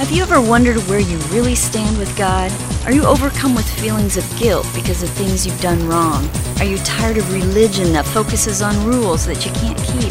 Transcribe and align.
Have 0.00 0.12
you 0.12 0.22
ever 0.22 0.40
wondered 0.40 0.78
where 0.88 0.98
you 0.98 1.18
really 1.28 1.54
stand 1.54 1.98
with 1.98 2.16
God? 2.16 2.50
Are 2.86 2.90
you 2.90 3.04
overcome 3.04 3.54
with 3.54 3.68
feelings 3.78 4.16
of 4.16 4.24
guilt 4.38 4.66
because 4.74 5.02
of 5.02 5.10
things 5.10 5.44
you've 5.44 5.60
done 5.60 5.86
wrong? 5.86 6.26
Are 6.58 6.64
you 6.64 6.78
tired 6.78 7.18
of 7.18 7.30
religion 7.30 7.92
that 7.92 8.06
focuses 8.06 8.62
on 8.62 8.86
rules 8.86 9.26
that 9.26 9.44
you 9.44 9.52
can't 9.52 9.76
keep? 9.76 10.10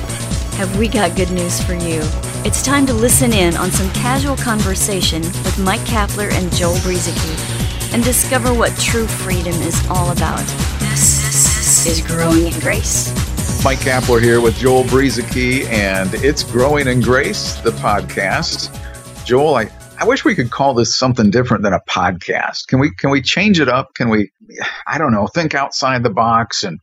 Have 0.59 0.77
we 0.77 0.87
got 0.89 1.15
good 1.15 1.31
news 1.31 1.59
for 1.63 1.73
you? 1.73 2.01
It's 2.45 2.61
time 2.61 2.85
to 2.85 2.93
listen 2.93 3.33
in 3.33 3.57
on 3.57 3.71
some 3.71 3.91
casual 3.93 4.37
conversation 4.37 5.23
with 5.23 5.57
Mike 5.57 5.81
Kapler 5.81 6.31
and 6.33 6.53
Joel 6.53 6.75
Brueseke 6.75 7.91
and 7.91 8.03
discover 8.03 8.53
what 8.53 8.77
true 8.77 9.07
freedom 9.07 9.55
is 9.63 9.83
all 9.89 10.11
about. 10.11 10.45
This 10.77 11.87
is 11.87 12.05
Growing 12.05 12.45
in 12.45 12.59
Grace. 12.59 13.11
Mike 13.63 13.79
Kapler 13.79 14.21
here 14.21 14.39
with 14.39 14.55
Joel 14.55 14.83
Brueseke, 14.83 15.65
and 15.65 16.13
it's 16.13 16.43
Growing 16.43 16.87
in 16.87 17.01
Grace, 17.01 17.55
the 17.61 17.71
podcast. 17.71 18.75
Joel, 19.25 19.55
I, 19.55 19.69
I 19.99 20.05
wish 20.05 20.23
we 20.23 20.35
could 20.35 20.51
call 20.51 20.73
this 20.73 20.95
something 20.95 21.29
different 21.29 21.63
than 21.63 21.73
a 21.73 21.81
podcast. 21.81 22.67
Can 22.67 22.79
we 22.79 22.91
can 22.95 23.09
we 23.09 23.21
change 23.21 23.59
it 23.59 23.67
up? 23.69 23.93
Can 23.95 24.09
we 24.09 24.31
I 24.87 24.97
don't 24.97 25.11
know, 25.11 25.27
think 25.27 25.53
outside 25.53 26.03
the 26.03 26.09
box 26.09 26.63
and 26.63 26.79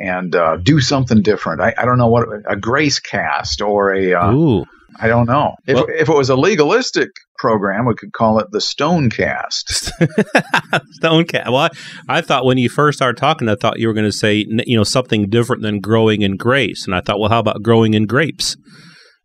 and 0.00 0.34
uh, 0.34 0.56
do 0.56 0.80
something 0.80 1.22
different? 1.22 1.60
I, 1.60 1.74
I 1.76 1.84
don't 1.84 1.98
know 1.98 2.08
what 2.08 2.26
a 2.48 2.56
grace 2.56 2.98
cast 2.98 3.60
or 3.60 3.92
a 3.94 4.14
uh, 4.14 4.32
Ooh. 4.32 4.64
I 4.98 5.08
don't 5.08 5.26
know. 5.26 5.54
If, 5.66 5.74
Well- 5.74 5.86
if 5.90 6.08
it 6.08 6.14
was 6.16 6.30
a 6.30 6.36
legalistic 6.36 7.10
program, 7.38 7.84
we 7.84 7.94
could 7.94 8.12
call 8.14 8.38
it 8.38 8.46
the 8.50 8.62
Stone 8.62 9.10
Cast. 9.10 9.92
Stone 10.92 11.26
Cast. 11.26 11.50
Well, 11.50 11.56
I, 11.56 11.68
I 12.08 12.20
thought 12.22 12.46
when 12.46 12.56
you 12.56 12.70
first 12.70 12.98
started 12.98 13.18
talking, 13.20 13.46
I 13.50 13.56
thought 13.56 13.78
you 13.78 13.88
were 13.88 13.92
going 13.92 14.06
to 14.06 14.12
say, 14.12 14.46
you 14.48 14.74
know, 14.76 14.84
something 14.84 15.28
different 15.28 15.60
than 15.62 15.80
growing 15.80 16.22
in 16.22 16.38
grace. 16.38 16.86
And 16.86 16.94
I 16.94 17.02
thought, 17.02 17.20
well, 17.20 17.28
how 17.28 17.40
about 17.40 17.62
growing 17.62 17.92
in 17.92 18.06
grapes 18.06 18.56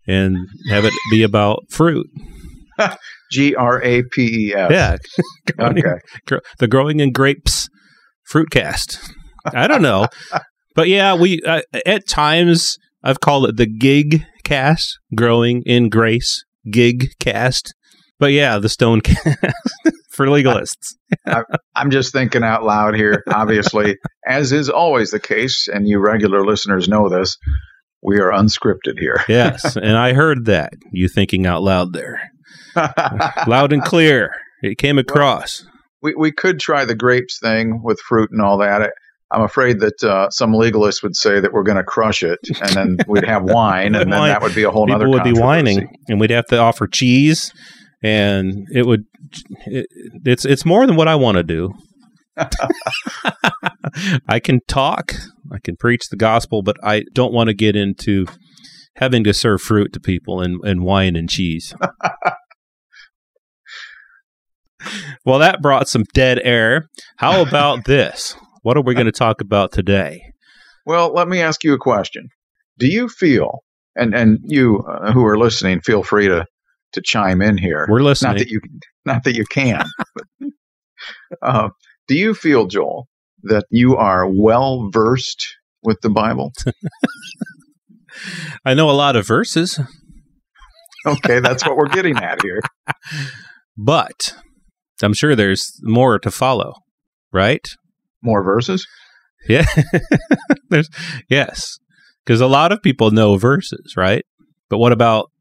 and 0.06 0.36
have 0.70 0.84
it 0.84 0.94
be 1.10 1.24
about 1.24 1.64
fruit? 1.70 2.08
G 3.32 3.56
R 3.56 3.82
A 3.84 4.04
P 4.12 4.48
E 4.50 4.54
S. 4.56 4.72
Yeah. 4.72 4.98
Growing 5.58 5.78
Okay. 5.80 6.00
gr- 6.28 6.36
the 6.60 6.68
growing 6.68 7.00
in 7.00 7.12
grapes 7.12 7.70
fruitcast. 8.32 8.98
I 9.46 9.68
don't 9.68 9.82
know. 9.82 10.08
but 10.76 10.88
yeah, 10.88 11.16
we, 11.16 11.42
uh, 11.46 11.62
at 11.86 12.08
times, 12.08 12.78
I've 13.04 13.20
called 13.20 13.48
it 13.50 13.58
the 13.58 13.66
gig 13.66 14.24
cast, 14.44 15.00
growing 15.16 15.64
in 15.66 15.90
grace, 15.90 16.44
gig 16.72 17.08
cast. 17.20 17.74
But 18.20 18.34
yeah, 18.34 18.60
the 18.60 18.70
stone 18.70 19.02
cast 19.02 19.38
for 20.12 20.28
legalists. 20.28 20.94
I'm 21.76 21.90
just 21.90 22.14
thinking 22.14 22.44
out 22.44 22.64
loud 22.64 22.96
here. 22.96 23.24
Obviously, 23.34 23.98
as 24.28 24.52
is 24.52 24.70
always 24.70 25.10
the 25.10 25.20
case, 25.20 25.68
and 25.68 25.88
you 25.88 26.00
regular 26.00 26.46
listeners 26.46 26.88
know 26.88 27.10
this, 27.10 27.36
we 28.04 28.20
are 28.20 28.30
unscripted 28.32 29.00
here. 29.00 29.24
Yes, 29.28 29.76
and 29.76 29.98
I 29.98 30.14
heard 30.14 30.46
that 30.46 30.74
you 30.92 31.08
thinking 31.08 31.48
out 31.48 31.64
loud 31.64 31.94
there, 31.94 32.31
loud 33.48 33.74
and 33.74 33.84
clear. 33.84 34.32
It 34.62 34.78
came 34.78 34.98
across. 34.98 35.66
we 36.02 36.14
we 36.16 36.32
could 36.32 36.60
try 36.60 36.86
the 36.86 36.96
grapes 36.96 37.40
thing 37.40 37.82
with 37.84 38.00
fruit 38.00 38.30
and 38.32 38.42
all 38.42 38.58
that. 38.60 38.82
I, 38.84 38.90
I'm 39.32 39.44
afraid 39.44 39.80
that 39.80 40.04
uh, 40.04 40.30
some 40.30 40.52
legalists 40.52 41.02
would 41.04 41.16
say 41.16 41.40
that 41.40 41.54
we're 41.54 41.64
going 41.64 41.78
to 41.78 41.84
crush 41.84 42.22
it, 42.22 42.40
and 42.62 42.70
then 42.76 42.98
we'd 43.08 43.26
have 43.26 43.44
wine, 43.46 43.96
and 43.96 44.12
then 44.12 44.20
Wine. 44.20 44.30
that 44.30 44.42
would 44.42 44.54
be 44.54 44.64
a 44.64 44.72
whole 44.72 44.92
other. 44.92 45.06
People 45.06 45.14
would 45.14 45.24
be 45.24 45.40
whining, 45.40 45.96
and 46.10 46.20
we'd 46.20 46.32
have 46.32 46.48
to 46.48 46.58
offer 46.58 46.86
cheese, 46.88 47.54
and 48.04 48.68
it 48.74 48.86
would. 48.86 49.06
It, 49.66 49.88
it's 50.26 50.44
it's 50.46 50.66
more 50.66 50.86
than 50.86 50.98
what 50.98 51.08
I 51.08 51.16
want 51.16 51.38
to 51.38 51.44
do. 51.44 51.74
I 54.28 54.40
can 54.40 54.60
talk, 54.68 55.14
I 55.52 55.60
can 55.64 55.76
preach 55.76 56.10
the 56.10 56.18
gospel, 56.18 56.62
but 56.62 56.78
I 56.84 57.04
don't 57.14 57.34
want 57.34 57.48
to 57.48 57.54
get 57.54 57.76
into 57.76 58.26
having 58.96 59.24
to 59.24 59.34
serve 59.34 59.62
fruit 59.62 59.94
to 59.94 60.00
people 60.00 60.42
and, 60.42 60.60
and 60.64 60.84
wine 60.84 61.16
and 61.16 61.30
cheese. 61.30 61.74
Well, 65.26 65.40
that 65.40 65.62
brought 65.62 65.88
some 65.88 66.04
dead 66.14 66.40
air. 66.44 66.90
How 67.18 67.42
about 67.42 67.86
this? 67.86 68.36
What 68.64 68.78
are 68.78 68.82
we 68.82 68.94
going 68.94 69.06
to 69.06 69.12
talk 69.12 69.42
about 69.42 69.72
today? 69.72 70.22
Well, 70.86 71.14
let 71.14 71.28
me 71.28 71.42
ask 71.42 71.64
you 71.64 71.74
a 71.74 71.78
question. 71.78 72.30
Do 72.80 72.88
you 72.88 73.10
feel, 73.10 73.60
and 73.96 74.16
and 74.16 74.40
you 74.44 74.80
uh, 74.80 75.12
who 75.12 75.26
are 75.26 75.38
listening, 75.38 75.82
feel 75.82 76.04
free 76.04 76.28
to 76.28 76.46
to 76.94 77.02
chime 77.02 77.42
in 77.42 77.58
here. 77.58 77.88
We're 77.90 78.02
listening. 78.02 78.34
Not 78.34 78.40
that 78.40 78.50
you, 78.50 78.62
not 79.06 79.24
that 79.24 79.36
you 79.36 79.46
can. 79.46 79.86
but, 80.16 80.26
uh, 81.42 81.70
do 82.08 82.16
you 82.16 82.34
feel, 82.34 82.68
Joel, 82.68 83.08
that 83.44 83.66
you 83.70 83.96
are 83.96 84.28
well 84.28 84.90
versed 84.92 85.56
with 85.84 86.00
the 86.02 86.10
Bible? 86.10 86.52
I 88.66 88.74
know 88.74 88.90
a 88.90 88.92
lot 88.92 89.16
of 89.16 89.26
verses, 89.26 89.80
Okay, 91.06 91.40
that's 91.40 91.66
what 91.66 91.78
we're 91.78 91.88
getting 91.88 92.18
at 92.18 92.42
here. 92.44 92.62
but 93.78 94.36
I'm 95.04 95.14
sure 95.14 95.36
there's 95.36 95.80
more 95.84 96.20
to 96.20 96.32
follow, 96.32 96.74
right? 97.32 97.66
More 98.22 98.44
verses. 98.44 98.88
Yeah. 99.48 99.66
there's 100.70 100.90
yes. 101.30 101.80
Because 102.26 102.42
a 102.42 102.48
lot 102.48 102.72
of 102.72 102.82
people 102.82 103.12
know 103.12 103.38
verses, 103.38 103.96
right? 103.98 104.24
But 104.70 104.78
what 104.78 104.92
about 104.92 105.32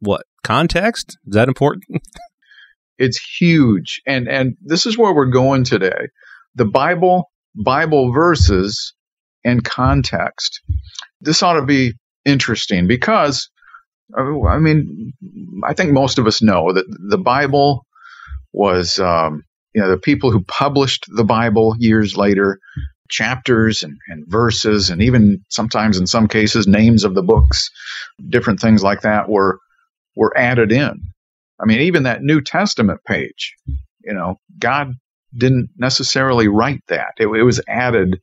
what? 0.00 0.22
Context? 0.42 1.16
Is 1.26 1.34
that 1.34 1.48
important? 1.48 1.84
It's 2.98 3.18
huge, 3.40 4.00
and 4.06 4.28
and 4.28 4.54
this 4.60 4.86
is 4.86 4.96
where 4.96 5.12
we're 5.12 5.26
going 5.26 5.64
today. 5.64 6.08
The 6.54 6.66
Bible, 6.66 7.32
Bible 7.56 8.12
verses, 8.12 8.94
and 9.44 9.64
context. 9.64 10.60
This 11.20 11.42
ought 11.42 11.54
to 11.54 11.64
be 11.64 11.94
interesting 12.24 12.86
because, 12.86 13.48
uh, 14.16 14.46
I 14.46 14.58
mean, 14.58 15.14
I 15.64 15.74
think 15.74 15.92
most 15.92 16.18
of 16.18 16.28
us 16.28 16.42
know 16.42 16.72
that 16.72 16.84
the 17.08 17.18
Bible 17.18 17.86
was, 18.52 18.98
um, 18.98 19.42
you 19.74 19.80
know, 19.80 19.88
the 19.88 19.98
people 19.98 20.30
who 20.30 20.44
published 20.44 21.06
the 21.14 21.24
Bible 21.24 21.74
years 21.78 22.16
later, 22.16 22.58
chapters 23.08 23.82
and, 23.82 23.96
and 24.08 24.24
verses, 24.28 24.90
and 24.90 25.02
even 25.02 25.44
sometimes 25.48 25.98
in 25.98 26.06
some 26.06 26.28
cases 26.28 26.66
names 26.66 27.04
of 27.04 27.14
the 27.14 27.22
books, 27.22 27.70
different 28.28 28.60
things 28.60 28.82
like 28.82 29.02
that 29.02 29.28
were 29.28 29.58
were 30.16 30.36
added 30.36 30.72
in. 30.72 31.00
I 31.60 31.64
mean, 31.64 31.80
even 31.80 32.02
that 32.02 32.22
New 32.22 32.40
Testament 32.40 33.00
page, 33.06 33.54
you 34.04 34.12
know, 34.12 34.36
God 34.58 34.92
didn't 35.36 35.70
necessarily 35.76 36.48
write 36.48 36.82
that. 36.88 37.12
It, 37.18 37.28
it 37.28 37.44
was 37.44 37.60
added 37.68 38.20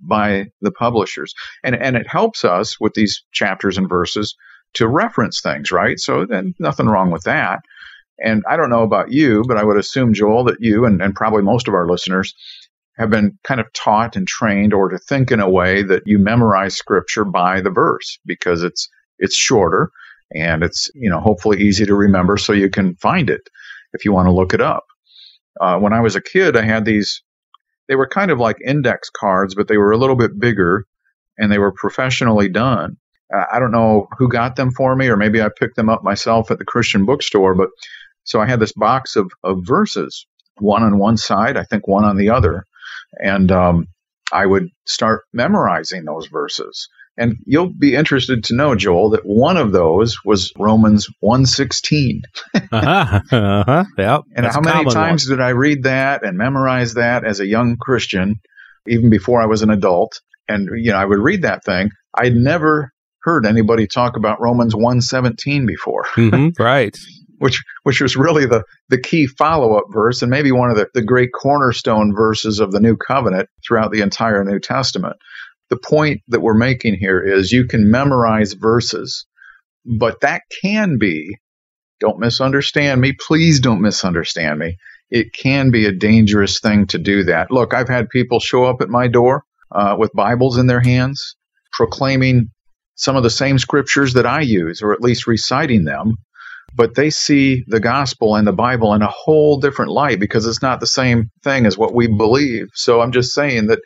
by 0.00 0.46
the 0.60 0.72
publishers. 0.72 1.34
And, 1.64 1.74
and 1.74 1.96
it 1.96 2.08
helps 2.08 2.44
us 2.44 2.78
with 2.80 2.94
these 2.94 3.22
chapters 3.32 3.78
and 3.78 3.88
verses 3.88 4.34
to 4.74 4.88
reference 4.88 5.40
things, 5.40 5.70
right? 5.70 5.98
So 5.98 6.26
then 6.26 6.54
nothing 6.58 6.86
wrong 6.86 7.10
with 7.10 7.22
that. 7.24 7.60
And 8.22 8.42
I 8.48 8.56
don't 8.56 8.70
know 8.70 8.82
about 8.82 9.10
you, 9.10 9.42
but 9.46 9.56
I 9.56 9.64
would 9.64 9.76
assume, 9.76 10.14
Joel, 10.14 10.44
that 10.44 10.60
you 10.60 10.84
and, 10.84 11.02
and 11.02 11.14
probably 11.14 11.42
most 11.42 11.68
of 11.68 11.74
our 11.74 11.88
listeners 11.88 12.34
have 12.96 13.10
been 13.10 13.38
kind 13.44 13.60
of 13.60 13.72
taught 13.72 14.16
and 14.16 14.26
trained 14.26 14.72
or 14.72 14.88
to 14.88 14.98
think 14.98 15.30
in 15.30 15.40
a 15.40 15.50
way 15.50 15.82
that 15.82 16.02
you 16.06 16.18
memorize 16.18 16.76
scripture 16.76 17.24
by 17.24 17.60
the 17.60 17.70
verse 17.70 18.18
because 18.26 18.62
it's 18.62 18.88
it's 19.18 19.36
shorter 19.36 19.90
and 20.34 20.62
it's 20.62 20.90
you 20.94 21.08
know 21.08 21.20
hopefully 21.20 21.60
easy 21.60 21.86
to 21.86 21.94
remember 21.94 22.36
so 22.36 22.52
you 22.52 22.68
can 22.68 22.94
find 22.96 23.30
it 23.30 23.48
if 23.92 24.04
you 24.04 24.12
want 24.12 24.26
to 24.26 24.32
look 24.32 24.54
it 24.54 24.60
up. 24.60 24.84
Uh, 25.60 25.78
when 25.78 25.92
i 25.92 26.00
was 26.00 26.16
a 26.16 26.20
kid 26.20 26.56
i 26.56 26.62
had 26.62 26.84
these 26.84 27.22
they 27.88 27.94
were 27.94 28.08
kind 28.08 28.30
of 28.30 28.38
like 28.38 28.56
index 28.64 29.10
cards 29.10 29.54
but 29.54 29.68
they 29.68 29.76
were 29.76 29.92
a 29.92 29.98
little 29.98 30.16
bit 30.16 30.38
bigger 30.38 30.86
and 31.38 31.50
they 31.50 31.58
were 31.58 31.72
professionally 31.72 32.48
done. 32.48 32.96
I 33.50 33.58
don't 33.58 33.72
know 33.72 34.06
who 34.18 34.28
got 34.28 34.56
them 34.56 34.70
for 34.70 34.94
me 34.94 35.08
or 35.08 35.16
maybe 35.16 35.42
i 35.42 35.48
picked 35.48 35.76
them 35.76 35.88
up 35.88 36.02
myself 36.04 36.50
at 36.50 36.58
the 36.58 36.64
christian 36.64 37.04
bookstore 37.04 37.54
but 37.54 37.68
so 38.24 38.40
i 38.40 38.46
had 38.46 38.60
this 38.60 38.72
box 38.72 39.16
of, 39.16 39.30
of 39.42 39.58
verses 39.62 40.26
one 40.58 40.82
on 40.82 40.98
one 40.98 41.16
side 41.16 41.56
i 41.56 41.64
think 41.64 41.86
one 41.86 42.04
on 42.04 42.16
the 42.16 42.30
other 42.30 42.64
and 43.22 43.50
um, 43.52 43.86
i 44.32 44.46
would 44.46 44.68
start 44.86 45.22
memorizing 45.32 46.04
those 46.04 46.26
verses 46.26 46.88
and 47.18 47.36
you'll 47.44 47.72
be 47.72 47.94
interested 47.94 48.44
to 48.44 48.54
know, 48.54 48.74
Joel, 48.74 49.10
that 49.10 49.26
one 49.26 49.56
of 49.56 49.72
those 49.72 50.16
was 50.24 50.52
Romans 50.58 51.08
116. 51.20 52.22
uh-huh. 52.72 53.20
Uh-huh. 53.30 53.84
Yep. 53.98 54.20
And 54.34 54.46
That's 54.46 54.54
how 54.54 54.62
many 54.62 54.90
times 54.90 55.28
did 55.28 55.40
I 55.40 55.50
read 55.50 55.82
that 55.82 56.24
and 56.24 56.38
memorize 56.38 56.94
that 56.94 57.24
as 57.24 57.40
a 57.40 57.46
young 57.46 57.76
Christian, 57.76 58.36
even 58.86 59.10
before 59.10 59.42
I 59.42 59.46
was 59.46 59.62
an 59.62 59.70
adult? 59.70 60.20
And, 60.48 60.68
you 60.74 60.92
know, 60.92 60.96
I 60.96 61.04
would 61.04 61.18
read 61.18 61.42
that 61.42 61.64
thing. 61.64 61.90
I'd 62.14 62.34
never 62.34 62.92
heard 63.22 63.46
anybody 63.46 63.86
talk 63.86 64.16
about 64.16 64.40
Romans 64.40 64.74
117 64.74 65.66
before, 65.66 66.04
one. 66.16 66.30
Mhm. 66.30 66.52
Right. 66.58 66.96
Which, 67.42 67.60
which 67.82 68.00
was 68.00 68.16
really 68.16 68.46
the, 68.46 68.62
the 68.88 69.00
key 69.00 69.26
follow 69.26 69.76
up 69.76 69.84
verse 69.90 70.22
and 70.22 70.30
maybe 70.30 70.52
one 70.52 70.70
of 70.70 70.76
the, 70.76 70.86
the 70.94 71.02
great 71.02 71.30
cornerstone 71.32 72.14
verses 72.14 72.60
of 72.60 72.70
the 72.70 72.78
new 72.78 72.96
covenant 72.96 73.48
throughout 73.66 73.90
the 73.90 74.00
entire 74.00 74.44
New 74.44 74.60
Testament. 74.60 75.16
The 75.68 75.76
point 75.76 76.20
that 76.28 76.40
we're 76.40 76.54
making 76.54 76.94
here 76.94 77.20
is 77.20 77.50
you 77.50 77.66
can 77.66 77.90
memorize 77.90 78.52
verses, 78.52 79.26
but 79.84 80.20
that 80.20 80.42
can 80.62 80.98
be, 80.98 81.36
don't 81.98 82.20
misunderstand 82.20 83.00
me, 83.00 83.12
please 83.18 83.58
don't 83.58 83.80
misunderstand 83.80 84.60
me. 84.60 84.76
It 85.10 85.34
can 85.34 85.72
be 85.72 85.86
a 85.86 85.92
dangerous 85.92 86.60
thing 86.60 86.86
to 86.86 86.98
do 86.98 87.24
that. 87.24 87.50
Look, 87.50 87.74
I've 87.74 87.88
had 87.88 88.08
people 88.08 88.38
show 88.38 88.66
up 88.66 88.80
at 88.80 88.88
my 88.88 89.08
door 89.08 89.42
uh, 89.74 89.96
with 89.98 90.12
Bibles 90.14 90.58
in 90.58 90.68
their 90.68 90.80
hands, 90.80 91.34
proclaiming 91.72 92.50
some 92.94 93.16
of 93.16 93.24
the 93.24 93.30
same 93.30 93.58
scriptures 93.58 94.12
that 94.14 94.26
I 94.26 94.42
use, 94.42 94.80
or 94.80 94.92
at 94.92 95.00
least 95.00 95.26
reciting 95.26 95.84
them. 95.84 96.18
But 96.74 96.94
they 96.94 97.10
see 97.10 97.64
the 97.66 97.80
gospel 97.80 98.36
and 98.36 98.46
the 98.46 98.52
Bible 98.52 98.94
in 98.94 99.02
a 99.02 99.08
whole 99.08 99.58
different 99.58 99.90
light 99.90 100.18
because 100.18 100.46
it's 100.46 100.62
not 100.62 100.80
the 100.80 100.86
same 100.86 101.30
thing 101.44 101.66
as 101.66 101.76
what 101.76 101.94
we 101.94 102.06
believe. 102.06 102.68
So 102.74 103.00
I'm 103.00 103.12
just 103.12 103.34
saying 103.34 103.66
that 103.66 103.80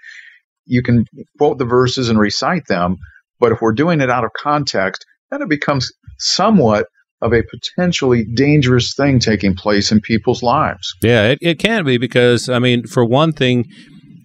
you 0.67 0.83
can 0.83 1.05
quote 1.38 1.59
the 1.59 1.65
verses 1.65 2.09
and 2.09 2.19
recite 2.19 2.67
them, 2.69 2.97
but 3.41 3.53
if 3.53 3.61
we're 3.61 3.73
doing 3.73 4.00
it 4.00 4.11
out 4.11 4.25
of 4.25 4.31
context, 4.37 5.05
then 5.31 5.43
it 5.43 5.49
becomes 5.49 5.91
somewhat 6.19 6.87
of 7.23 7.33
a 7.33 7.43
potentially 7.43 8.25
dangerous 8.35 8.94
thing 8.94 9.19
taking 9.19 9.55
place 9.55 9.91
in 9.91 10.00
people's 10.00 10.43
lives. 10.43 10.94
Yeah, 11.03 11.31
it, 11.31 11.38
it 11.41 11.59
can 11.59 11.85
be 11.85 11.99
because, 11.99 12.49
I 12.49 12.59
mean, 12.59 12.87
for 12.87 13.05
one 13.05 13.33
thing, 13.33 13.65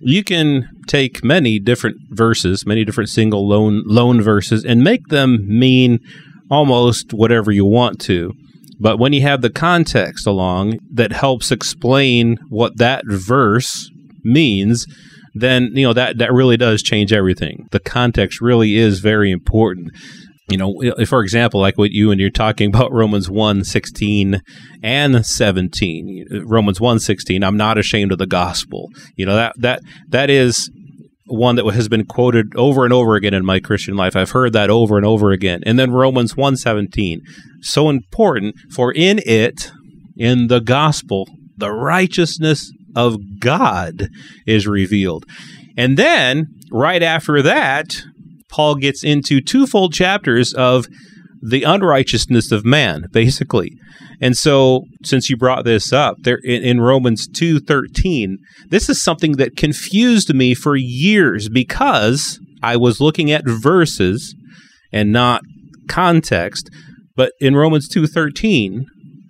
you 0.01 0.23
can 0.23 0.67
take 0.87 1.23
many 1.23 1.57
different 1.57 1.97
verses, 2.09 2.65
many 2.65 2.83
different 2.83 3.09
single 3.09 3.47
lone 3.47 3.83
lone 3.85 4.21
verses, 4.21 4.65
and 4.65 4.83
make 4.83 5.07
them 5.07 5.45
mean 5.47 5.99
almost 6.49 7.13
whatever 7.13 7.51
you 7.51 7.65
want 7.65 7.99
to. 8.01 8.33
But 8.81 8.97
when 8.97 9.13
you 9.13 9.21
have 9.21 9.41
the 9.41 9.51
context 9.51 10.25
along 10.25 10.79
that 10.91 11.11
helps 11.11 11.51
explain 11.51 12.37
what 12.49 12.77
that 12.77 13.03
verse 13.05 13.91
means, 14.23 14.87
then 15.33 15.69
you 15.73 15.85
know 15.85 15.93
that 15.93 16.17
that 16.17 16.33
really 16.33 16.57
does 16.57 16.81
change 16.81 17.13
everything. 17.13 17.67
The 17.71 17.79
context 17.79 18.41
really 18.41 18.75
is 18.75 18.99
very 18.99 19.31
important. 19.31 19.91
You 20.49 20.57
know, 20.57 21.05
for 21.05 21.21
example, 21.21 21.61
like 21.61 21.77
what 21.77 21.91
you 21.91 22.11
and 22.11 22.19
you're 22.19 22.29
talking 22.29 22.67
about 22.67 22.91
Romans 22.91 23.29
1, 23.29 23.63
16 23.63 24.41
and 24.83 25.25
17. 25.25 26.43
Romans 26.45 26.81
1, 26.81 26.99
16, 26.99 27.41
I'm 27.41 27.55
not 27.55 27.77
ashamed 27.77 28.11
of 28.11 28.17
the 28.17 28.27
gospel. 28.27 28.89
You 29.15 29.27
know, 29.27 29.35
that 29.35 29.53
that 29.59 29.81
that 30.09 30.29
is 30.29 30.69
one 31.25 31.55
that 31.55 31.65
has 31.73 31.87
been 31.87 32.05
quoted 32.05 32.55
over 32.55 32.83
and 32.83 32.93
over 32.93 33.15
again 33.15 33.33
in 33.33 33.45
my 33.45 33.59
Christian 33.59 33.95
life. 33.95 34.15
I've 34.15 34.31
heard 34.31 34.53
that 34.53 34.69
over 34.69 34.97
and 34.97 35.05
over 35.05 35.31
again. 35.31 35.61
And 35.65 35.77
then 35.77 35.91
Romans 35.91 36.35
1:17, 36.35 37.19
so 37.61 37.89
important 37.89 38.55
for 38.71 38.91
in 38.93 39.19
it 39.25 39.71
in 40.17 40.47
the 40.47 40.59
gospel 40.59 41.27
the 41.57 41.71
righteousness 41.71 42.71
of 42.95 43.39
God 43.39 44.09
is 44.45 44.67
revealed. 44.67 45.25
And 45.77 45.95
then 45.95 46.47
right 46.71 47.03
after 47.03 47.41
that, 47.43 48.03
Paul 48.49 48.75
gets 48.75 49.03
into 49.03 49.39
twofold 49.39 49.93
chapters 49.93 50.53
of 50.53 50.87
the 51.41 51.63
unrighteousness 51.63 52.51
of 52.51 52.63
man, 52.63 53.05
basically. 53.11 53.71
And 54.19 54.37
so, 54.37 54.83
since 55.03 55.29
you 55.29 55.37
brought 55.37 55.65
this 55.65 55.91
up, 55.91 56.17
there 56.21 56.39
in, 56.43 56.61
in 56.63 56.81
Romans 56.81 57.27
two 57.27 57.59
thirteen, 57.59 58.37
this 58.69 58.89
is 58.89 59.03
something 59.03 59.33
that 59.33 59.57
confused 59.57 60.33
me 60.33 60.53
for 60.53 60.75
years 60.75 61.49
because 61.49 62.39
I 62.61 62.77
was 62.77 63.01
looking 63.01 63.31
at 63.31 63.43
verses 63.45 64.35
and 64.93 65.11
not 65.11 65.41
context. 65.87 66.69
But 67.15 67.33
in 67.39 67.55
Romans 67.55 67.87
two 67.87 68.05
thirteen, 68.05 68.85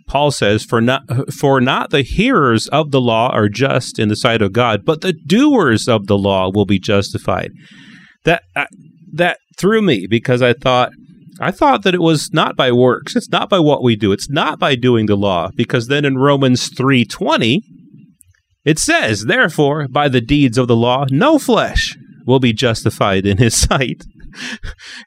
Paul 0.08 0.32
says, 0.32 0.66
"For 0.66 0.82
not 0.82 1.04
for 1.34 1.62
not 1.62 1.92
the 1.92 2.02
hearers 2.02 2.68
of 2.68 2.92
the 2.92 3.02
law 3.02 3.30
are 3.30 3.48
just 3.48 3.98
in 3.98 4.10
the 4.10 4.16
sight 4.18 4.42
of 4.42 4.52
God, 4.52 4.82
but 4.86 5.00
the 5.00 5.14
doers 5.14 5.88
of 5.88 6.08
the 6.08 6.18
law 6.18 6.52
will 6.54 6.66
be 6.66 6.80
justified." 6.80 7.52
That 8.26 8.44
uh, 8.56 8.66
that 9.14 9.38
threw 9.58 9.82
me 9.82 10.08
because 10.10 10.42
I 10.42 10.54
thought 10.54 10.92
I 11.42 11.50
thought 11.50 11.82
that 11.84 11.96
it 11.96 12.02
was 12.02 12.32
not 12.32 12.56
by 12.56 12.72
works. 12.72 13.16
It's 13.16 13.30
not 13.30 13.50
by 13.50 13.60
what 13.60 13.82
we 13.82 13.96
do. 13.96 14.12
It's 14.12 14.30
not 14.30 14.60
by 14.60 14.76
doing 14.76 15.08
the 15.08 15.16
law 15.18 15.50
because 15.56 15.88
then 15.88 16.06
in 16.06 16.18
Romans 16.18 16.70
3:20 16.70 17.62
it 18.64 18.78
says, 18.78 19.26
"Therefore, 19.26 19.88
by 19.88 20.08
the 20.08 20.22
deeds 20.22 20.60
of 20.60 20.68
the 20.68 20.76
law, 20.76 21.06
no 21.10 21.40
flesh 21.40 21.98
will 22.28 22.40
be 22.40 22.54
justified 22.54 23.26
in 23.26 23.38
his 23.38 23.60
sight." 23.68 24.06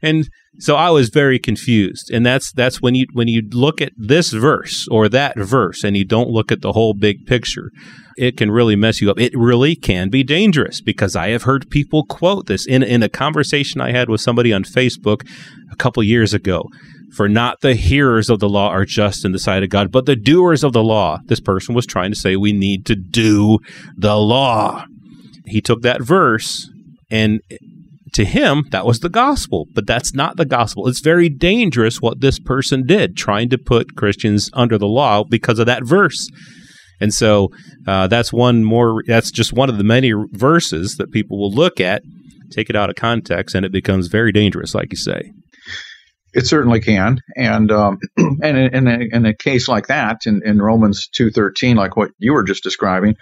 And 0.03 0.29
so 0.59 0.77
I 0.77 0.91
was 0.91 1.09
very 1.09 1.39
confused. 1.39 2.11
And 2.13 2.25
that's 2.25 2.53
that's 2.53 2.81
when 2.81 2.95
you 2.95 3.07
when 3.13 3.29
you 3.29 3.43
look 3.53 3.81
at 3.81 3.93
this 3.97 4.33
verse 4.33 4.87
or 4.91 5.09
that 5.09 5.37
verse 5.37 5.85
and 5.85 5.97
you 5.97 6.05
don't 6.05 6.31
look 6.31 6.53
at 6.53 6.63
the 6.63 6.73
whole 6.73 6.95
big 6.95 7.27
picture 7.27 7.71
it 8.17 8.37
can 8.37 8.51
really 8.51 8.77
mess 8.77 9.01
you 9.01 9.11
up. 9.11 9.19
It 9.19 9.33
really 9.35 9.75
can 9.75 10.09
be 10.09 10.23
dangerous 10.23 10.81
because 10.81 11.17
I 11.17 11.29
have 11.29 11.45
heard 11.45 11.71
people 11.71 12.05
quote 12.05 12.47
this 12.47 12.67
in, 12.67 12.83
in 12.83 13.03
a 13.03 13.09
conversation 13.09 13.81
I 13.81 13.93
had 13.93 14.09
with 14.09 14.21
somebody 14.21 14.53
on 14.53 14.65
Facebook 14.65 15.27
a 15.71 15.77
couple 15.77 16.03
years 16.03 16.35
ago. 16.35 16.69
For 17.15 17.29
not 17.29 17.61
the 17.61 17.75
hearers 17.75 18.29
of 18.29 18.41
the 18.41 18.49
law 18.49 18.71
are 18.71 18.85
just 18.85 19.25
in 19.25 19.33
the 19.33 19.39
sight 19.39 19.63
of 19.63 19.71
God, 19.71 19.93
but 19.93 20.07
the 20.07 20.17
doers 20.17 20.65
of 20.65 20.73
the 20.73 20.83
law. 20.83 21.19
This 21.27 21.41
person 21.41 21.75
was 21.75 21.87
trying 21.87 22.11
to 22.11 22.19
say 22.19 22.35
we 22.35 22.53
need 22.53 22.85
to 22.87 22.97
do 22.97 23.59
the 23.97 24.17
law. 24.17 24.85
He 25.47 25.61
took 25.61 25.83
that 25.83 26.03
verse 26.03 26.69
and 27.11 27.41
to 28.15 28.25
him, 28.25 28.65
that 28.71 28.87
was 28.87 29.01
the 29.01 29.09
gospel, 29.09 29.67
but 29.73 29.87
that's 29.87 30.15
not 30.15 30.37
the 30.37 30.45
gospel. 30.45 30.89
It's 30.89 31.01
very 31.01 31.29
dangerous 31.29 32.01
what 32.01 32.21
this 32.21 32.39
person 32.39 32.87
did, 32.87 33.17
trying 33.17 33.51
to 33.51 33.59
put 33.59 33.97
Christians 33.97 34.51
under 34.53 34.79
the 34.79 34.87
law 34.87 35.25
because 35.25 35.59
of 35.59 35.67
that 35.67 35.85
verse. 35.85 36.29
And 37.01 37.13
so 37.13 37.51
uh, 37.87 38.07
that's 38.07 38.33
one 38.33 38.65
more. 38.65 39.03
That's 39.07 39.31
just 39.31 39.53
one 39.53 39.69
of 39.69 39.79
the 39.79 39.85
many 39.85 40.13
verses 40.33 40.97
that 40.97 41.11
people 41.11 41.39
will 41.39 41.53
look 41.53 41.81
at, 41.81 42.03
take 42.51 42.71
it 42.71 42.77
out 42.77 42.89
of 42.89 42.97
context, 42.97 43.55
and 43.55 43.67
it 43.67 43.73
becomes 43.73 44.07
very 44.07 44.33
dangerous, 44.33 44.75
like 44.75 44.93
you 44.93 44.97
say. 44.97 45.33
It 46.33 46.47
certainly 46.47 46.81
can, 46.81 47.19
and 47.37 47.71
um, 47.71 47.99
and 48.17 48.57
in, 48.57 48.75
in, 48.75 48.89
a, 48.89 49.17
in 49.17 49.27
a 49.27 49.35
case 49.35 49.69
like 49.69 49.89
that, 49.89 50.19
in, 50.25 50.41
in 50.45 50.63
Romans 50.63 51.09
two 51.13 51.31
thirteen, 51.31 51.77
like 51.77 51.97
what 51.97 52.11
you 52.19 52.33
were 52.33 52.45
just 52.45 52.63
describing, 52.63 53.17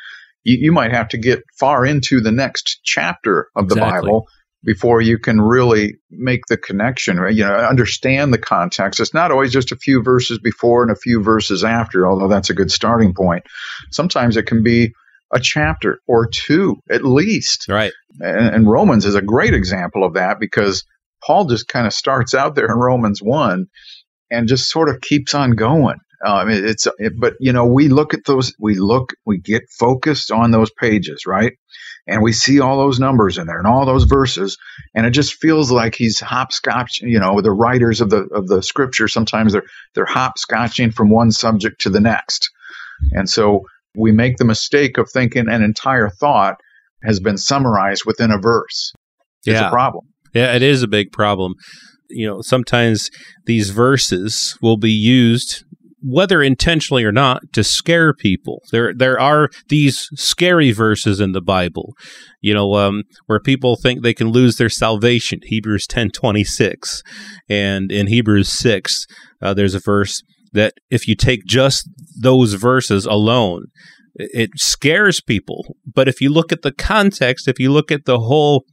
you, 0.45 0.59
you, 0.61 0.73
might 0.73 0.93
have 0.93 1.09
to 1.09 1.19
get 1.19 1.41
far 1.59 1.85
into 1.87 2.21
the 2.21 2.33
next 2.33 2.81
chapter 2.85 3.49
of 3.57 3.69
the 3.69 3.75
exactly. 3.75 4.01
Bible 4.09 4.27
before 4.65 5.01
you 5.01 5.19
can 5.19 5.41
really 5.41 5.97
make 6.11 6.47
the 6.47 6.57
connection, 6.57 7.19
right? 7.19 7.35
You 7.35 7.45
know, 7.45 7.55
understand 7.55 8.33
the 8.33 8.39
context. 8.39 9.01
It's 9.01 9.15
not 9.15 9.31
always 9.33 9.53
just 9.53 9.73
a 9.73 9.77
few 9.77 10.03
verses 10.03 10.39
before 10.39 10.83
and 10.83 10.93
a 10.93 10.97
few 10.97 11.23
verses 11.23 11.65
after, 11.65 12.07
although 12.07 12.29
that's 12.29 12.51
a 12.51 12.55
good 12.55 12.71
starting 12.71 13.15
point. 13.15 13.45
Sometimes 13.91 14.37
it 14.37 14.47
can 14.47 14.63
be 14.63 14.93
a 15.33 15.41
chapter 15.41 16.01
or 16.07 16.27
two 16.27 16.77
at 16.91 17.05
least. 17.05 17.67
Right. 17.69 17.93
And, 18.21 18.55
and 18.55 18.71
Romans 18.71 19.05
is 19.05 19.15
a 19.15 19.23
great 19.23 19.55
example 19.55 20.05
of 20.05 20.15
that 20.15 20.39
because 20.39 20.85
Paul 21.25 21.47
just 21.47 21.69
kind 21.69 21.87
of 21.87 21.93
starts 21.93 22.35
out 22.35 22.55
there 22.55 22.67
in 22.67 22.79
Romans 22.79 23.21
1 23.23 23.67
and 24.31 24.49
just 24.49 24.71
sort 24.71 24.89
of 24.89 25.01
keeps 25.01 25.35
on 25.35 25.53
going. 25.53 25.99
Um, 26.25 26.51
it, 26.51 26.65
it's, 26.65 26.87
it, 26.99 27.15
but 27.19 27.35
you 27.41 27.53
know, 27.53 27.67
we 27.67 27.89
look 27.89 28.15
at 28.15 28.25
those, 28.27 28.55
we 28.59 28.75
look, 28.77 29.13
we 29.27 29.39
get 29.39 29.63
focused 29.71 30.31
on 30.31 30.51
those 30.51 30.71
pages, 30.71 31.27
right? 31.27 31.55
and 32.07 32.23
we 32.23 32.33
see 32.33 32.61
all 32.61 32.79
those 32.79 32.99
numbers 32.99 33.39
in 33.39 33.47
there 33.47 33.59
and 33.59 33.67
all 33.67 33.87
those 33.87 34.05
verses 34.05 34.57
and 34.95 35.07
it 35.07 35.11
just 35.11 35.35
feels 35.35 35.71
like 35.71 35.95
he's 35.95 36.21
hopscotch 36.21 37.01
you 37.03 37.19
know 37.19 37.41
the 37.41 37.53
writers 37.53 38.01
of 38.01 38.11
the 38.11 38.25
of 38.35 38.49
the 38.49 38.63
scripture 38.63 39.09
sometimes 39.09 39.53
they're 39.53 39.65
they're 39.95 40.07
hopscotching 40.07 40.93
from 40.93 41.11
one 41.11 41.31
subject 41.31 41.81
to 41.81 41.91
the 41.91 42.01
next 42.01 42.51
and 43.13 43.29
so 43.29 43.61
we 43.97 44.13
make 44.13 44.37
the 44.37 44.45
mistake 44.45 44.99
of 44.99 45.11
thinking 45.11 45.49
an 45.49 45.63
entire 45.63 46.09
thought 46.09 46.57
has 47.05 47.21
been 47.21 47.39
summarized 47.39 48.05
within 48.07 48.31
a 48.31 48.39
verse 48.39 48.93
it's 49.45 49.61
yeah. 49.61 49.69
a 49.69 49.71
problem 49.71 50.05
yeah 50.35 50.55
it 50.55 50.63
is 50.63 50.83
a 50.83 50.89
big 50.89 51.13
problem 51.13 51.55
you 52.09 52.27
know 52.27 52.41
sometimes 52.43 53.11
these 53.47 53.71
verses 53.71 54.57
will 54.61 54.77
be 54.77 54.93
used 54.93 55.65
whether 56.03 56.43
intentionally 56.43 57.05
or 57.05 57.13
not, 57.13 57.43
to 57.53 57.63
scare 57.63 58.13
people. 58.13 58.63
There, 58.71 58.93
there 58.95 59.19
are 59.21 59.49
these 59.69 60.09
scary 60.15 60.73
verses 60.73 61.21
in 61.21 61.33
the 61.33 61.41
Bible, 61.41 61.95
you 62.41 62.53
know, 62.53 62.75
um, 62.75 63.05
where 63.27 63.41
people 63.41 63.77
think 63.77 64.03
they 64.03 64.15
can 64.15 64.29
lose 64.29 64.57
their 64.57 64.69
salvation. 64.69 65.39
Hebrews 65.43 65.87
ten 65.87 66.11
twenty 66.11 66.45
six, 66.45 67.03
and 67.49 67.93
in 67.93 68.09
Hebrews 68.09 68.49
six, 68.49 69.07
uh, 69.41 69.55
there's 69.55 69.75
a 69.75 69.81
verse 69.81 70.23
that 70.53 70.75
if 70.91 71.09
you 71.09 71.15
take 71.15 71.45
just 71.47 71.89
those 72.21 72.55
verses 72.55 73.07
alone, 73.07 73.67
it 74.15 74.51
scares 74.57 75.21
people. 75.21 75.77
But 75.87 76.09
if 76.09 76.21
you 76.21 76.31
look 76.31 76.53
at 76.53 76.63
the 76.63 76.73
context, 76.73 77.49
if 77.49 77.59
you 77.59 77.73
look 77.73 77.91
at 77.91 78.05
the 78.05 78.19
whole 78.19 78.65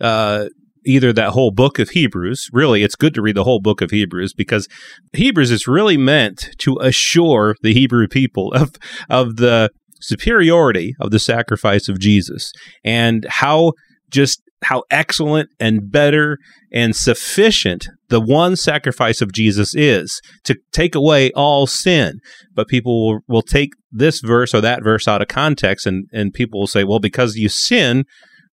uh, 0.00 0.46
either 0.84 1.12
that 1.12 1.30
whole 1.30 1.50
book 1.50 1.78
of 1.78 1.90
Hebrews. 1.90 2.48
Really, 2.52 2.82
it's 2.82 2.96
good 2.96 3.14
to 3.14 3.22
read 3.22 3.36
the 3.36 3.44
whole 3.44 3.60
book 3.60 3.80
of 3.80 3.90
Hebrews 3.90 4.32
because 4.32 4.68
Hebrews 5.12 5.50
is 5.50 5.66
really 5.66 5.96
meant 5.96 6.50
to 6.58 6.78
assure 6.80 7.56
the 7.62 7.74
Hebrew 7.74 8.08
people 8.08 8.52
of 8.52 8.74
of 9.08 9.36
the 9.36 9.70
superiority 10.00 10.94
of 11.00 11.10
the 11.10 11.20
sacrifice 11.20 11.88
of 11.88 11.98
Jesus 11.98 12.52
and 12.84 13.26
how 13.28 13.72
just 14.10 14.42
how 14.64 14.84
excellent 14.90 15.50
and 15.58 15.90
better 15.90 16.38
and 16.72 16.94
sufficient 16.94 17.88
the 18.08 18.20
one 18.20 18.56
sacrifice 18.56 19.20
of 19.20 19.32
Jesus 19.32 19.74
is 19.74 20.20
to 20.44 20.56
take 20.72 20.94
away 20.94 21.30
all 21.32 21.66
sin. 21.66 22.20
But 22.54 22.68
people 22.68 23.06
will, 23.06 23.20
will 23.26 23.42
take 23.42 23.70
this 23.90 24.20
verse 24.20 24.54
or 24.54 24.60
that 24.60 24.82
verse 24.82 25.08
out 25.08 25.22
of 25.22 25.28
context 25.28 25.86
and, 25.86 26.06
and 26.12 26.32
people 26.32 26.60
will 26.60 26.66
say, 26.66 26.84
well, 26.84 27.00
because 27.00 27.36
you 27.36 27.48
sin 27.48 28.04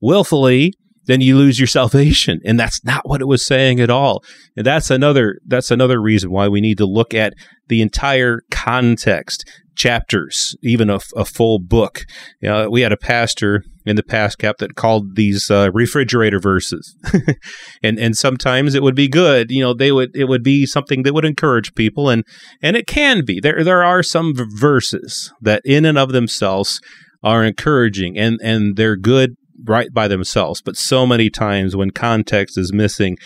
willfully, 0.01 0.73
then 1.09 1.21
you 1.21 1.37
lose 1.37 1.59
your 1.59 1.67
salvation 1.67 2.39
and 2.45 2.59
that's 2.59 2.85
not 2.85 3.09
what 3.09 3.21
it 3.21 3.27
was 3.27 3.45
saying 3.45 3.81
at 3.81 3.91
all 3.91 4.23
and 4.57 4.65
that's 4.65 4.91
another 4.91 5.39
that's 5.47 5.73
another 5.73 6.01
reason 6.01 6.31
why 6.31 6.47
we 6.47 6.61
need 6.61 6.79
to 6.79 6.87
look 6.87 7.13
at 7.13 7.35
the 7.67 7.83
entire 7.83 8.41
context 8.51 9.45
chapters, 9.79 10.57
even 10.63 10.91
a, 10.91 10.99
a 11.17 11.25
full 11.25 11.59
book. 11.59 12.03
You 12.43 12.49
know, 12.49 12.69
we 12.69 12.83
had 12.83 12.93
a 12.93 12.97
pastor 12.97 13.63
in 13.87 13.97
the 13.97 14.03
past 14.03 14.39
cap 14.39 14.57
that 14.59 14.75
called 14.75 15.15
these 15.15 15.51
uh, 15.51 15.71
refrigerator 15.73 16.41
verses, 16.41 16.95
and 17.83 17.99
and 17.99 18.17
sometimes 18.17 18.75
it 18.75 18.83
would 18.83 18.97
be 18.97 19.09
good. 19.09 19.51
You 19.51 19.63
know, 19.63 19.73
they 19.73 19.93
would 19.93 20.15
it 20.15 20.25
would 20.25 20.43
be 20.43 20.67
something 20.67 21.05
that 21.05 21.15
would 21.15 21.25
encourage 21.25 21.75
people, 21.75 22.11
and 22.11 22.25
and 22.61 22.77
it 22.77 22.87
can 22.87 23.25
be 23.25 23.41
there. 23.41 23.65
There 23.65 23.85
are 23.85 24.03
some 24.03 24.35
verses 24.37 25.33
that 25.41 25.63
in 25.65 25.87
and 25.87 25.97
of 25.97 26.13
themselves 26.13 26.81
are 27.23 27.45
encouraging, 27.45 28.19
and 28.19 28.39
and 28.43 28.77
they're 28.77 28.97
good 28.97 29.37
right 29.67 29.89
by 29.93 30.09
themselves. 30.09 30.63
But 30.63 30.77
so 30.77 31.07
many 31.07 31.31
times 31.31 31.77
when 31.77 31.91
context 31.91 32.59
is 32.59 32.73
missing, 32.73 33.17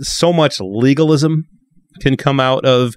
so 0.00 0.32
much 0.32 0.60
legalism 0.60 1.44
can 2.00 2.16
come 2.16 2.40
out 2.40 2.64
of 2.64 2.94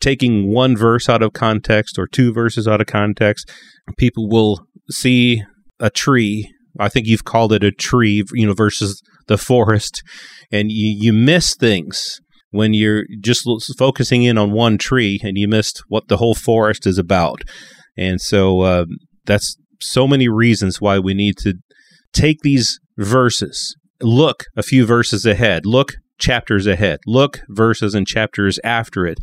taking 0.00 0.52
one 0.52 0.76
verse 0.76 1.08
out 1.08 1.22
of 1.22 1.32
context 1.32 1.98
or 1.98 2.06
two 2.06 2.32
verses 2.32 2.66
out 2.66 2.80
of 2.80 2.86
context. 2.86 3.50
People 3.96 4.28
will 4.28 4.66
see 4.90 5.42
a 5.80 5.90
tree. 5.90 6.52
I 6.78 6.88
think 6.88 7.06
you've 7.06 7.24
called 7.24 7.52
it 7.52 7.64
a 7.64 7.70
tree, 7.70 8.24
you 8.32 8.46
know, 8.46 8.54
versus 8.54 9.02
the 9.28 9.38
forest, 9.38 10.02
and 10.50 10.70
you, 10.70 10.96
you 10.98 11.12
miss 11.12 11.54
things 11.54 12.20
when 12.50 12.74
you're 12.74 13.04
just 13.20 13.46
focusing 13.78 14.22
in 14.22 14.36
on 14.36 14.52
one 14.52 14.78
tree 14.78 15.20
and 15.22 15.38
you 15.38 15.48
missed 15.48 15.82
what 15.88 16.08
the 16.08 16.18
whole 16.18 16.34
forest 16.34 16.86
is 16.86 16.98
about. 16.98 17.42
And 17.96 18.20
so 18.20 18.60
uh, 18.60 18.84
that's 19.24 19.56
so 19.80 20.06
many 20.06 20.28
reasons 20.28 20.80
why 20.80 20.98
we 20.98 21.14
need 21.14 21.36
to 21.38 21.54
take 22.12 22.40
these 22.42 22.80
verses, 22.98 23.76
look 24.00 24.44
a 24.56 24.62
few 24.62 24.86
verses 24.86 25.26
ahead, 25.26 25.66
look 25.66 25.94
chapters 26.18 26.66
ahead, 26.66 27.00
look 27.06 27.40
verses 27.48 27.94
and 27.94 28.06
chapters 28.06 28.58
after 28.64 29.06
it. 29.06 29.18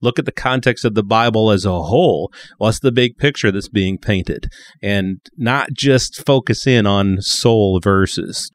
Look 0.00 0.18
at 0.18 0.24
the 0.24 0.32
context 0.32 0.84
of 0.84 0.94
the 0.94 1.04
Bible 1.04 1.52
as 1.52 1.64
a 1.64 1.80
whole. 1.82 2.32
What's 2.58 2.80
the 2.80 2.90
big 2.90 3.16
picture 3.18 3.52
that's 3.52 3.68
being 3.68 3.98
painted? 3.98 4.48
And 4.82 5.20
not 5.38 5.68
just 5.72 6.26
focus 6.26 6.66
in 6.66 6.86
on 6.86 7.18
sole 7.20 7.78
verses. 7.80 8.50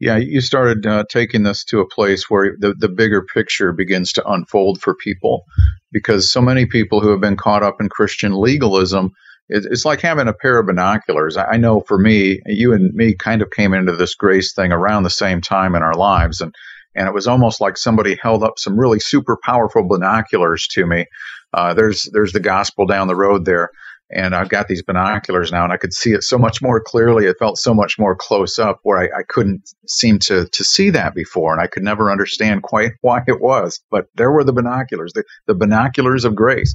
Yeah, 0.00 0.16
you 0.16 0.40
started 0.40 0.84
uh, 0.84 1.04
taking 1.08 1.44
this 1.44 1.64
to 1.66 1.80
a 1.80 1.88
place 1.88 2.28
where 2.28 2.56
the, 2.58 2.74
the 2.76 2.88
bigger 2.88 3.22
picture 3.22 3.72
begins 3.72 4.12
to 4.14 4.28
unfold 4.28 4.80
for 4.82 4.94
people 4.94 5.44
because 5.90 6.30
so 6.30 6.42
many 6.42 6.66
people 6.66 7.00
who 7.00 7.10
have 7.10 7.20
been 7.20 7.36
caught 7.36 7.62
up 7.62 7.76
in 7.80 7.88
Christian 7.88 8.32
legalism 8.32 9.12
it's 9.48 9.84
like 9.84 10.00
having 10.00 10.28
a 10.28 10.32
pair 10.32 10.58
of 10.58 10.66
binoculars. 10.66 11.36
I 11.36 11.56
know 11.56 11.80
for 11.80 11.98
me, 11.98 12.40
you 12.46 12.72
and 12.72 12.92
me 12.94 13.14
kind 13.14 13.42
of 13.42 13.50
came 13.50 13.74
into 13.74 13.92
this 13.92 14.14
grace 14.14 14.52
thing 14.52 14.72
around 14.72 15.04
the 15.04 15.10
same 15.10 15.40
time 15.40 15.74
in 15.74 15.82
our 15.82 15.94
lives, 15.94 16.40
and 16.40 16.54
and 16.94 17.06
it 17.06 17.14
was 17.14 17.26
almost 17.26 17.60
like 17.60 17.76
somebody 17.76 18.16
held 18.20 18.42
up 18.42 18.58
some 18.58 18.78
really 18.78 18.98
super 18.98 19.36
powerful 19.42 19.86
binoculars 19.86 20.66
to 20.68 20.86
me. 20.86 21.06
Uh, 21.52 21.74
there's 21.74 22.08
there's 22.12 22.32
the 22.32 22.40
gospel 22.40 22.86
down 22.86 23.06
the 23.06 23.14
road 23.14 23.44
there, 23.44 23.70
and 24.10 24.34
I've 24.34 24.48
got 24.48 24.66
these 24.66 24.82
binoculars 24.82 25.52
now, 25.52 25.62
and 25.62 25.72
I 25.72 25.76
could 25.76 25.92
see 25.92 26.12
it 26.12 26.24
so 26.24 26.38
much 26.38 26.60
more 26.60 26.80
clearly. 26.80 27.26
It 27.26 27.38
felt 27.38 27.58
so 27.58 27.72
much 27.72 27.98
more 28.00 28.16
close 28.16 28.58
up, 28.58 28.80
where 28.82 28.98
I, 28.98 29.20
I 29.20 29.22
couldn't 29.28 29.70
seem 29.86 30.18
to 30.20 30.46
to 30.46 30.64
see 30.64 30.90
that 30.90 31.14
before, 31.14 31.52
and 31.52 31.62
I 31.62 31.68
could 31.68 31.84
never 31.84 32.10
understand 32.10 32.64
quite 32.64 32.92
why 33.02 33.22
it 33.28 33.40
was. 33.40 33.80
But 33.92 34.06
there 34.16 34.32
were 34.32 34.44
the 34.44 34.52
binoculars, 34.52 35.12
the 35.12 35.22
the 35.46 35.54
binoculars 35.54 36.24
of 36.24 36.34
grace 36.34 36.74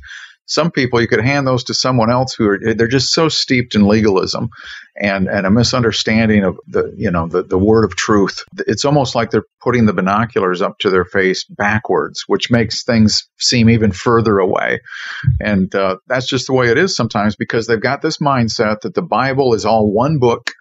some 0.52 0.70
people 0.70 1.00
you 1.00 1.08
could 1.08 1.24
hand 1.24 1.48
those 1.48 1.64
to 1.64 1.74
someone 1.74 2.12
else 2.12 2.34
who 2.34 2.50
are 2.50 2.60
they're 2.76 2.88
just 2.88 3.14
so 3.14 3.30
steeped 3.30 3.74
in 3.74 3.88
legalism 3.88 4.50
and 5.00 5.28
and 5.28 5.48
a 5.48 5.52
misunderstanding 5.52 6.44
of 6.44 6.60
the 6.68 6.94
you 6.98 7.10
know 7.10 7.28
the, 7.28 7.44
the 7.44 7.58
word 7.58 7.86
of 7.86 7.96
truth. 7.96 8.44
It's 8.68 8.84
almost 8.84 9.16
like 9.16 9.32
they're 9.32 9.46
putting 9.62 9.86
the 9.86 9.94
binoculars 9.94 10.62
up 10.62 10.78
to 10.80 10.90
their 10.90 11.06
face 11.06 11.46
backwards 11.46 12.26
which 12.28 12.52
makes 12.52 12.84
things 12.84 13.30
seem 13.40 13.70
even 13.70 13.92
further 13.94 14.40
away. 14.40 14.80
And 15.40 15.74
uh, 15.74 15.98
that's 16.08 16.28
just 16.28 16.48
the 16.48 16.54
way 16.54 16.70
it 16.70 16.78
is 16.78 16.96
sometimes 16.96 17.36
because 17.38 17.68
they've 17.68 17.80
got 17.82 18.02
this 18.02 18.18
mindset 18.18 18.82
that 18.82 18.94
the 18.94 19.02
bible 19.02 19.54
is 19.54 19.66
all 19.66 19.92
one 19.92 20.20
book 20.20 20.52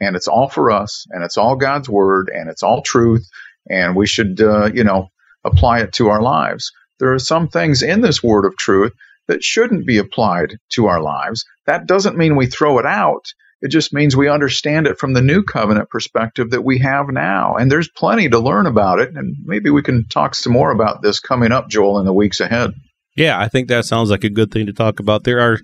and 0.00 0.16
it's 0.16 0.28
all 0.28 0.48
for 0.48 0.70
us 0.70 1.04
and 1.10 1.22
it's 1.22 1.36
all 1.36 1.56
god's 1.56 1.88
word 1.88 2.30
and 2.34 2.48
it's 2.48 2.62
all 2.62 2.82
truth 2.82 3.28
and 3.68 3.94
we 3.94 4.06
should 4.06 4.40
uh, 4.40 4.70
you 4.72 4.84
know 4.84 5.08
apply 5.44 5.80
it 5.80 5.92
to 5.92 6.08
our 6.08 6.22
lives. 6.22 6.72
There 6.98 7.12
are 7.12 7.18
some 7.18 7.48
things 7.48 7.82
in 7.82 8.00
this 8.00 8.22
word 8.22 8.46
of 8.46 8.56
truth 8.56 8.92
that 9.28 9.42
shouldn't 9.42 9.86
be 9.86 9.98
applied 9.98 10.56
to 10.72 10.86
our 10.86 11.00
lives. 11.00 11.44
That 11.66 11.86
doesn't 11.86 12.16
mean 12.16 12.36
we 12.36 12.46
throw 12.46 12.78
it 12.78 12.86
out. 12.86 13.24
It 13.62 13.68
just 13.68 13.94
means 13.94 14.14
we 14.14 14.28
understand 14.28 14.86
it 14.86 14.98
from 14.98 15.14
the 15.14 15.22
new 15.22 15.42
covenant 15.42 15.88
perspective 15.88 16.50
that 16.50 16.64
we 16.64 16.78
have 16.80 17.06
now. 17.08 17.54
And 17.54 17.70
there's 17.70 17.88
plenty 17.88 18.28
to 18.28 18.38
learn 18.38 18.66
about 18.66 19.00
it. 19.00 19.10
And 19.14 19.36
maybe 19.44 19.70
we 19.70 19.82
can 19.82 20.06
talk 20.08 20.34
some 20.34 20.52
more 20.52 20.70
about 20.70 21.00
this 21.00 21.18
coming 21.18 21.50
up, 21.50 21.70
Joel, 21.70 21.98
in 21.98 22.04
the 22.04 22.12
weeks 22.12 22.40
ahead. 22.40 22.72
Yeah, 23.16 23.40
I 23.40 23.48
think 23.48 23.68
that 23.68 23.84
sounds 23.84 24.10
like 24.10 24.24
a 24.24 24.28
good 24.28 24.50
thing 24.50 24.66
to 24.66 24.72
talk 24.72 25.00
about. 25.00 25.24
There 25.24 25.40
are 25.40 25.58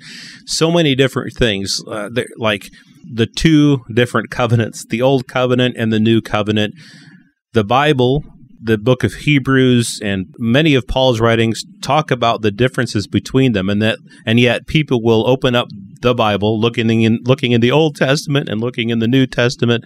so 0.46 0.70
many 0.70 0.94
different 0.94 1.34
things, 1.36 1.80
uh, 1.86 2.08
like 2.38 2.70
the 3.12 3.26
two 3.26 3.80
different 3.92 4.30
covenants, 4.30 4.86
the 4.88 5.02
old 5.02 5.26
covenant 5.26 5.76
and 5.76 5.92
the 5.92 6.00
new 6.00 6.22
covenant. 6.22 6.74
The 7.52 7.64
Bible 7.64 8.22
the 8.62 8.78
book 8.78 9.04
of 9.04 9.14
Hebrews 9.14 10.00
and 10.02 10.26
many 10.38 10.74
of 10.74 10.86
Paul's 10.86 11.20
writings 11.20 11.62
talk 11.82 12.10
about 12.10 12.42
the 12.42 12.50
differences 12.50 13.06
between 13.06 13.52
them 13.52 13.70
and 13.70 13.80
that 13.80 13.98
and 14.26 14.38
yet 14.38 14.66
people 14.66 15.02
will 15.02 15.26
open 15.26 15.54
up 15.54 15.68
the 16.02 16.14
Bible 16.14 16.60
looking 16.60 17.02
in 17.02 17.18
looking 17.24 17.52
in 17.52 17.60
the 17.60 17.70
Old 17.70 17.96
Testament 17.96 18.48
and 18.48 18.60
looking 18.60 18.90
in 18.90 18.98
the 18.98 19.08
New 19.08 19.26
Testament 19.26 19.84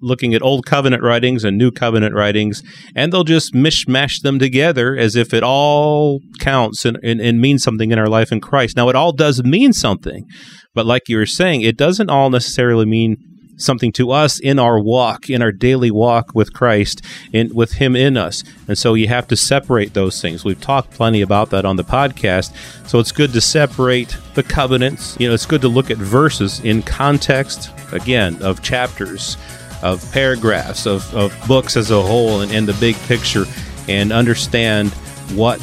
looking 0.00 0.34
at 0.34 0.42
old 0.42 0.66
covenant 0.66 1.02
writings 1.02 1.44
and 1.44 1.56
new 1.56 1.70
covenant 1.70 2.14
writings 2.14 2.62
and 2.94 3.12
they'll 3.12 3.24
just 3.24 3.54
mishmash 3.54 4.20
them 4.22 4.38
together 4.38 4.96
as 4.96 5.16
if 5.16 5.32
it 5.32 5.42
all 5.42 6.20
counts 6.38 6.84
and, 6.84 6.98
and, 7.02 7.20
and 7.20 7.40
means 7.40 7.62
something 7.62 7.90
in 7.90 7.98
our 7.98 8.08
life 8.08 8.30
in 8.30 8.40
Christ. 8.40 8.76
Now 8.76 8.88
it 8.88 8.96
all 8.96 9.12
does 9.12 9.42
mean 9.42 9.72
something, 9.72 10.26
but 10.74 10.86
like 10.86 11.08
you 11.08 11.16
were 11.16 11.26
saying, 11.26 11.62
it 11.62 11.76
doesn't 11.76 12.10
all 12.10 12.30
necessarily 12.30 12.84
mean 12.84 13.16
something 13.56 13.92
to 13.92 14.10
us 14.10 14.38
in 14.38 14.58
our 14.58 14.80
walk, 14.80 15.30
in 15.30 15.42
our 15.42 15.52
daily 15.52 15.90
walk 15.90 16.34
with 16.34 16.52
Christ, 16.52 17.02
in 17.32 17.54
with 17.54 17.72
Him 17.72 17.96
in 17.96 18.16
us. 18.16 18.44
And 18.68 18.76
so 18.76 18.94
you 18.94 19.08
have 19.08 19.28
to 19.28 19.36
separate 19.36 19.94
those 19.94 20.20
things. 20.20 20.44
We've 20.44 20.60
talked 20.60 20.90
plenty 20.90 21.22
about 21.22 21.50
that 21.50 21.64
on 21.64 21.76
the 21.76 21.84
podcast. 21.84 22.54
So 22.88 22.98
it's 22.98 23.12
good 23.12 23.32
to 23.32 23.40
separate 23.40 24.16
the 24.34 24.42
covenants. 24.42 25.16
You 25.18 25.28
know, 25.28 25.34
it's 25.34 25.46
good 25.46 25.62
to 25.62 25.68
look 25.68 25.90
at 25.90 25.96
verses 25.96 26.60
in 26.60 26.82
context, 26.82 27.70
again, 27.92 28.42
of 28.42 28.62
chapters, 28.62 29.36
of 29.82 30.10
paragraphs, 30.12 30.86
of, 30.86 31.12
of 31.14 31.36
books 31.46 31.76
as 31.76 31.90
a 31.90 32.02
whole, 32.02 32.40
and, 32.40 32.68
the 32.68 32.76
big 32.80 32.96
picture, 33.02 33.44
and 33.88 34.12
understand 34.12 34.90
what 35.34 35.60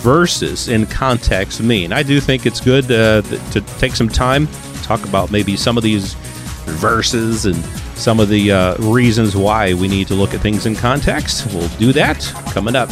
verses 0.00 0.68
in 0.68 0.86
context 0.86 1.60
mean. 1.60 1.92
I 1.92 2.02
do 2.02 2.20
think 2.20 2.46
it's 2.46 2.60
good 2.60 2.84
uh, 2.90 3.22
to 3.22 3.60
take 3.78 3.94
some 3.94 4.08
time, 4.08 4.48
talk 4.82 5.04
about 5.04 5.30
maybe 5.30 5.56
some 5.56 5.76
of 5.76 5.82
these 5.82 6.14
verses 6.64 7.46
and 7.46 7.56
some 7.96 8.20
of 8.20 8.28
the 8.28 8.52
uh, 8.52 8.76
reasons 8.76 9.36
why 9.36 9.74
we 9.74 9.88
need 9.88 10.06
to 10.08 10.14
look 10.14 10.34
at 10.34 10.40
things 10.40 10.66
in 10.66 10.74
context. 10.74 11.46
We'll 11.52 11.68
do 11.78 11.92
that 11.92 12.20
coming 12.52 12.76
up 12.76 12.90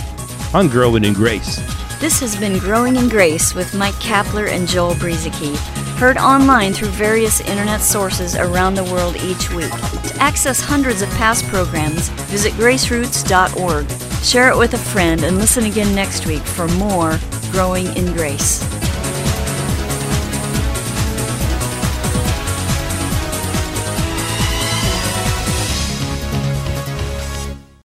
on 0.55 0.69
Growing 0.69 1.05
in 1.05 1.12
Grace. 1.14 1.57
This 2.02 2.19
has 2.21 2.37
been 2.37 2.59
Growing 2.59 2.97
in 2.97 3.09
Grace 3.09 3.55
with 3.55 3.75
Mike 3.75 3.95
Kapler 3.95 4.49
and 4.49 4.67
Joel 4.67 4.95
Brueseke, 4.95 5.57
heard 5.99 6.17
online 6.17 6.73
through 6.73 6.88
various 6.88 7.41
internet 7.43 7.81
sources 7.81 8.35
around 8.35 8.75
the 8.75 8.85
world 8.85 9.14
each 9.17 9.50
week. 9.52 9.71
To 9.71 10.17
access 10.19 10.61
hundreds 10.61 11.00
of 11.00 11.09
past 11.11 11.47
programs, 11.47 12.09
visit 12.29 12.55
graceroots.org. 12.55 13.88
Share 14.25 14.50
it 14.50 14.59
with 14.59 14.75
a 14.75 14.79
friend 14.79 15.23
and 15.23 15.38
listen 15.38 15.64
again 15.64 15.95
next 15.95 16.26
week 16.26 16.43
for 16.43 16.67
more 16.69 17.21
Growing 17.52 17.87
in 17.97 18.12
Grace. 18.14 18.82